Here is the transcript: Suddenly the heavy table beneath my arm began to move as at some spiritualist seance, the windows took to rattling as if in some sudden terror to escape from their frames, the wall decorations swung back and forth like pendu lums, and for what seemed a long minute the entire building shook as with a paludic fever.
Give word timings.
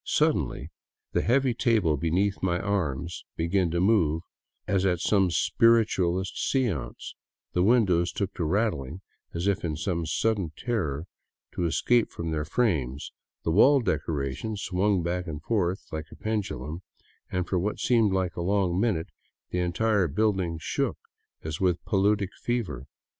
Suddenly 0.03 0.71
the 1.11 1.21
heavy 1.21 1.53
table 1.53 1.95
beneath 1.95 2.41
my 2.41 2.59
arm 2.59 3.05
began 3.35 3.69
to 3.69 3.79
move 3.79 4.23
as 4.67 4.83
at 4.83 4.99
some 4.99 5.29
spiritualist 5.29 6.49
seance, 6.49 7.13
the 7.53 7.61
windows 7.61 8.11
took 8.11 8.33
to 8.33 8.43
rattling 8.43 9.01
as 9.35 9.45
if 9.45 9.63
in 9.63 9.75
some 9.75 10.07
sudden 10.07 10.53
terror 10.57 11.05
to 11.51 11.65
escape 11.67 12.09
from 12.09 12.31
their 12.31 12.45
frames, 12.45 13.13
the 13.43 13.51
wall 13.51 13.79
decorations 13.79 14.63
swung 14.63 15.03
back 15.03 15.27
and 15.27 15.43
forth 15.43 15.85
like 15.91 16.07
pendu 16.19 16.59
lums, 16.59 16.81
and 17.31 17.47
for 17.47 17.59
what 17.59 17.77
seemed 17.77 18.11
a 18.11 18.41
long 18.41 18.79
minute 18.79 19.11
the 19.51 19.59
entire 19.59 20.07
building 20.07 20.57
shook 20.59 20.97
as 21.43 21.61
with 21.61 21.75
a 21.85 21.89
paludic 21.91 22.29
fever. 22.41 22.87